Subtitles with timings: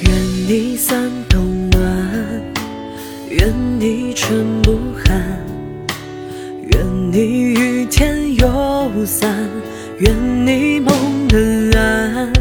[0.00, 0.14] 愿
[0.48, 1.82] 你三冬暖，
[3.28, 5.22] 愿你春不寒，
[6.70, 7.18] 愿你
[7.52, 9.36] 雨天有伞，
[9.98, 10.14] 愿
[10.46, 12.32] 你梦能安，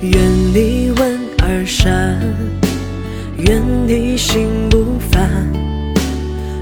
[0.00, 0.20] 愿
[0.52, 2.18] 你温而善，
[3.44, 5.28] 愿你心不烦，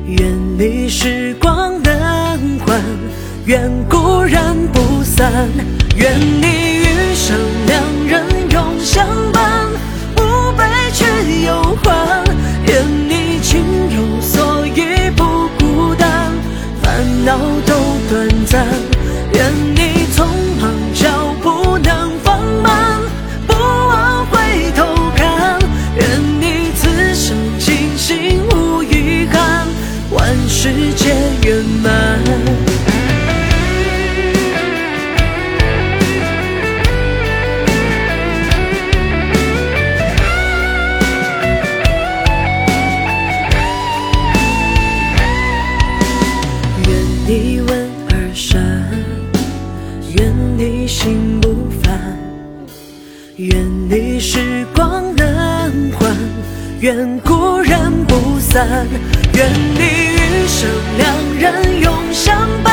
[0.06, 0.26] 愿
[0.58, 2.80] 你时光能缓，
[3.44, 4.40] 愿故人
[4.72, 5.46] 不散，
[5.96, 9.49] 愿你余生两人永相伴，
[47.30, 48.60] 一吻而散，
[50.16, 52.18] 愿你心不烦，
[53.36, 56.12] 愿你时光能缓，
[56.80, 58.84] 愿故人不散，
[59.34, 61.06] 愿你余生两
[61.38, 62.69] 人永相伴，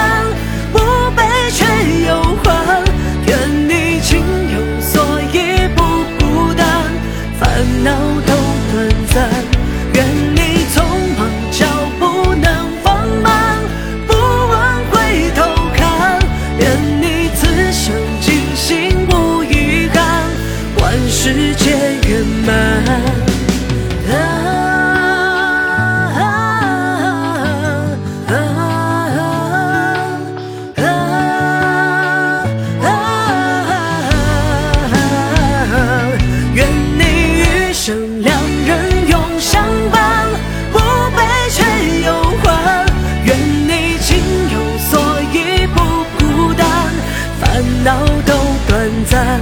[47.84, 48.34] 恼都
[48.68, 49.40] 短暂，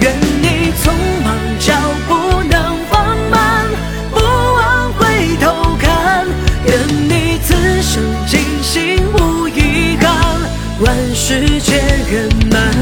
[0.00, 0.12] 愿
[0.42, 0.92] 你匆
[1.24, 1.74] 忙脚
[2.08, 3.66] 步能放慢，
[4.10, 6.26] 不忘回头看，
[6.66, 6.78] 愿
[7.08, 10.40] 你此生尽心无遗憾，
[10.80, 12.74] 万事皆圆满，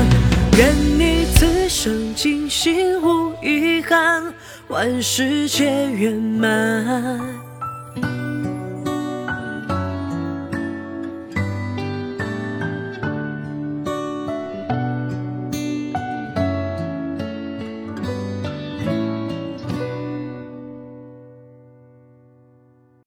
[0.56, 4.32] 愿你此生尽心无遗憾，
[4.68, 7.51] 万事皆圆满。